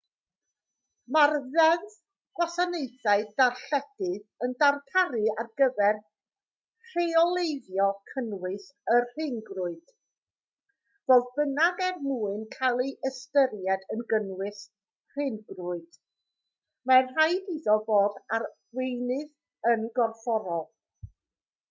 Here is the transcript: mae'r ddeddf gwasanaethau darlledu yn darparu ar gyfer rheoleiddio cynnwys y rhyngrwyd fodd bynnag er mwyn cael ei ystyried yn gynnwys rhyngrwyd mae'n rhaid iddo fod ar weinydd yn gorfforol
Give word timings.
mae'r 1.15 1.33
ddeddf 1.55 1.95
gwasanaethau 2.37 3.25
darlledu 3.41 4.07
yn 4.45 4.53
darparu 4.61 5.25
ar 5.43 5.49
gyfer 5.61 5.97
rheoleiddio 6.93 7.89
cynnwys 8.11 8.65
y 8.95 9.01
rhyngrwyd 9.05 9.93
fodd 11.11 11.27
bynnag 11.35 11.83
er 11.89 11.99
mwyn 12.07 12.41
cael 12.57 12.81
ei 12.87 12.93
ystyried 13.11 13.87
yn 13.97 14.01
gynnwys 14.15 14.63
rhyngrwyd 15.19 15.99
mae'n 16.93 17.13
rhaid 17.13 17.53
iddo 17.57 17.77
fod 17.91 18.17
ar 18.39 18.49
weinydd 18.81 19.73
yn 19.75 19.87
gorfforol 20.01 20.67